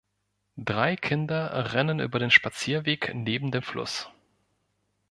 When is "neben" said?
3.13-3.51